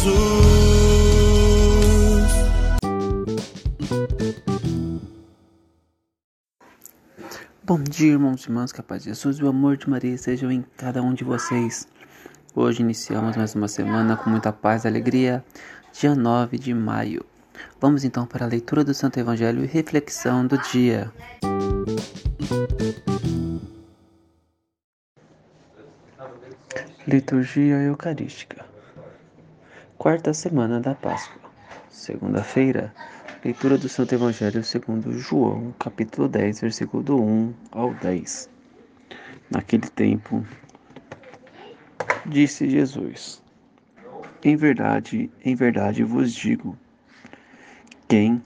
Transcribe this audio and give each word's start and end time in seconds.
Jesus. 0.00 0.14
Bom 7.62 7.82
dia, 7.82 8.12
irmãos 8.12 8.42
e 8.42 8.46
irmãs, 8.48 8.72
que 8.72 8.80
a 8.80 8.82
paz 8.82 9.02
de 9.02 9.10
Jesus 9.10 9.38
e 9.38 9.44
o 9.44 9.48
amor 9.48 9.76
de 9.76 9.88
Maria 9.88 10.14
estejam 10.14 10.50
em 10.50 10.64
cada 10.78 11.02
um 11.02 11.12
de 11.12 11.22
vocês. 11.22 11.86
Hoje 12.54 12.82
iniciamos 12.82 13.36
mais 13.36 13.54
uma 13.54 13.68
semana 13.68 14.16
com 14.16 14.30
muita 14.30 14.50
paz 14.52 14.84
e 14.84 14.88
alegria, 14.88 15.44
dia 15.92 16.14
9 16.14 16.58
de 16.58 16.72
maio. 16.72 17.24
Vamos 17.78 18.02
então 18.02 18.26
para 18.26 18.46
a 18.46 18.48
leitura 18.48 18.82
do 18.82 18.94
Santo 18.94 19.20
Evangelho 19.20 19.62
e 19.62 19.66
reflexão 19.66 20.46
do 20.46 20.56
dia. 20.56 21.12
Liturgia 27.06 27.76
Eucarística 27.82 28.69
Quarta 30.00 30.32
semana 30.32 30.80
da 30.80 30.94
Páscoa 30.94 31.42
Segunda-feira 31.90 32.90
Leitura 33.44 33.76
do 33.76 33.86
Santo 33.86 34.14
Evangelho 34.14 34.64
segundo 34.64 35.12
João, 35.12 35.74
capítulo 35.78 36.26
10, 36.26 36.58
versículo 36.62 37.02
do 37.02 37.22
1 37.22 37.52
ao 37.70 37.92
10. 37.92 38.48
Naquele 39.50 39.86
tempo, 39.88 40.42
disse 42.24 42.66
Jesus: 42.66 43.42
Em 44.42 44.56
verdade, 44.56 45.30
em 45.44 45.54
verdade 45.54 46.02
vos 46.02 46.32
digo, 46.32 46.78
quem 48.08 48.42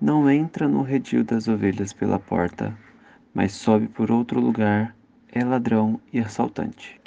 não 0.00 0.30
entra 0.30 0.68
no 0.68 0.82
redil 0.82 1.24
das 1.24 1.48
ovelhas 1.48 1.92
pela 1.92 2.20
porta, 2.20 2.72
mas 3.34 3.50
sobe 3.50 3.88
por 3.88 4.12
outro 4.12 4.38
lugar, 4.38 4.94
é 5.32 5.42
ladrão 5.42 6.00
e 6.12 6.20
assaltante. 6.20 7.00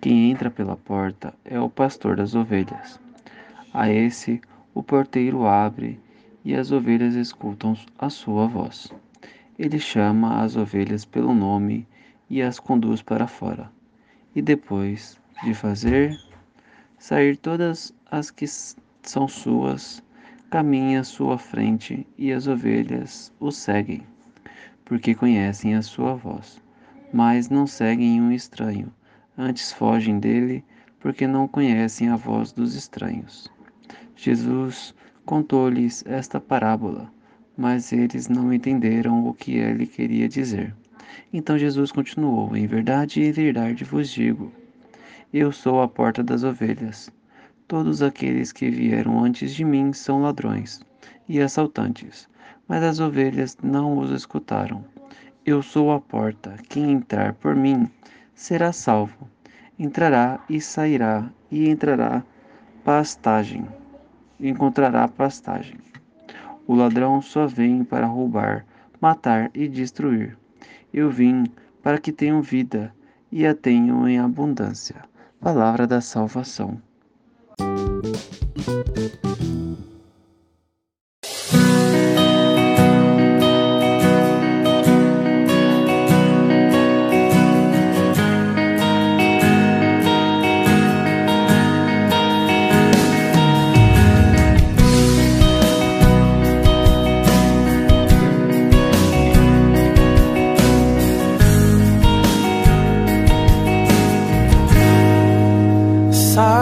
Quem 0.00 0.30
entra 0.30 0.50
pela 0.50 0.74
porta 0.74 1.34
é 1.44 1.60
o 1.60 1.68
pastor 1.68 2.16
das 2.16 2.34
ovelhas. 2.34 2.98
A 3.72 3.88
esse 3.88 4.40
o 4.74 4.82
porteiro 4.82 5.46
abre 5.46 6.00
e 6.44 6.56
as 6.56 6.72
ovelhas 6.72 7.14
escutam 7.14 7.76
a 7.96 8.10
sua 8.10 8.48
voz. 8.48 8.92
Ele 9.56 9.78
chama 9.78 10.42
as 10.42 10.56
ovelhas 10.56 11.04
pelo 11.04 11.32
nome 11.32 11.86
e 12.28 12.42
as 12.42 12.58
conduz 12.58 13.00
para 13.00 13.28
fora. 13.28 13.70
E 14.34 14.42
depois 14.42 15.20
de 15.44 15.54
fazer 15.54 16.18
sair 16.98 17.36
todas 17.36 17.94
as 18.10 18.28
que 18.28 18.44
são 19.02 19.28
suas, 19.28 20.02
caminha 20.50 21.00
à 21.00 21.04
sua 21.04 21.38
frente 21.38 22.04
e 22.18 22.32
as 22.32 22.48
ovelhas 22.48 23.32
o 23.38 23.52
seguem, 23.52 24.02
porque 24.84 25.14
conhecem 25.14 25.76
a 25.76 25.82
sua 25.82 26.16
voz. 26.16 26.60
Mas 27.12 27.48
não 27.48 27.68
seguem 27.68 28.20
um 28.20 28.32
estranho, 28.32 28.92
antes 29.38 29.72
fogem 29.72 30.18
dele, 30.18 30.64
porque 30.98 31.24
não 31.24 31.46
conhecem 31.46 32.08
a 32.08 32.16
voz 32.16 32.50
dos 32.50 32.74
estranhos. 32.74 33.48
Jesus 34.22 34.94
contou-lhes 35.24 36.04
esta 36.06 36.38
parábola, 36.38 37.10
mas 37.56 37.90
eles 37.90 38.28
não 38.28 38.52
entenderam 38.52 39.26
o 39.26 39.32
que 39.32 39.52
ele 39.52 39.86
queria 39.86 40.28
dizer. 40.28 40.76
Então 41.32 41.56
Jesus 41.56 41.90
continuou: 41.90 42.54
Em 42.54 42.66
verdade, 42.66 43.22
em 43.22 43.32
verdade 43.32 43.82
vos 43.82 44.10
digo: 44.10 44.52
Eu 45.32 45.50
sou 45.50 45.80
a 45.80 45.88
porta 45.88 46.22
das 46.22 46.44
ovelhas. 46.44 47.10
Todos 47.66 48.02
aqueles 48.02 48.52
que 48.52 48.68
vieram 48.68 49.24
antes 49.24 49.54
de 49.54 49.64
mim 49.64 49.94
são 49.94 50.20
ladrões 50.20 50.82
e 51.26 51.40
assaltantes, 51.40 52.28
mas 52.68 52.82
as 52.82 53.00
ovelhas 53.00 53.56
não 53.62 53.96
os 53.96 54.10
escutaram. 54.10 54.84
Eu 55.46 55.62
sou 55.62 55.92
a 55.92 55.98
porta. 55.98 56.56
Quem 56.68 56.92
entrar 56.92 57.32
por 57.32 57.56
mim 57.56 57.88
será 58.34 58.70
salvo. 58.70 59.30
Entrará 59.78 60.44
e 60.46 60.60
sairá 60.60 61.32
e 61.50 61.70
entrará 61.70 62.22
pastagem 62.84 63.79
encontrará 64.40 65.06
pastagem. 65.08 65.76
O 66.66 66.74
ladrão 66.74 67.20
só 67.20 67.46
vem 67.46 67.84
para 67.84 68.06
roubar, 68.06 68.64
matar 69.00 69.50
e 69.54 69.68
destruir. 69.68 70.36
Eu 70.92 71.10
vim 71.10 71.44
para 71.82 71.98
que 71.98 72.12
tenham 72.12 72.40
vida 72.40 72.94
e 73.30 73.46
a 73.46 73.54
tenham 73.54 74.08
em 74.08 74.18
abundância. 74.18 74.96
Palavra 75.40 75.86
da 75.86 76.00
salvação. 76.00 76.80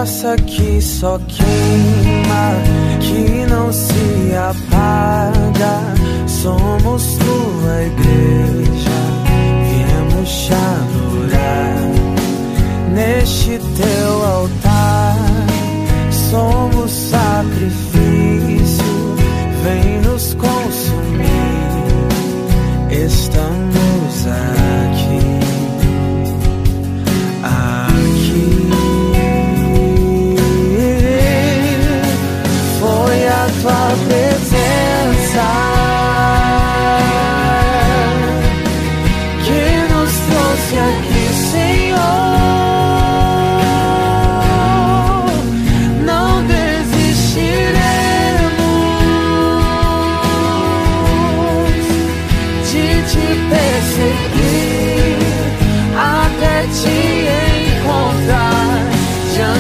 Sarça 0.09 0.37
que 0.37 0.81
só 0.81 1.19
queima, 1.29 2.55
que 2.99 3.47
não 3.47 3.71
se 3.71 4.35
apaga. 4.35 5.95
Somos 6.27 7.19
tua 7.19 7.83
igreja, 7.83 8.68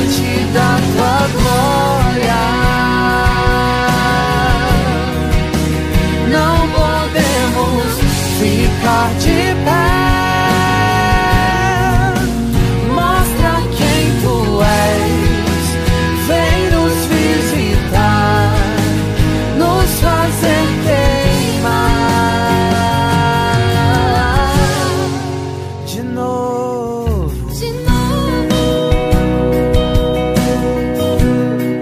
diante 0.08 0.52
da 0.52 0.67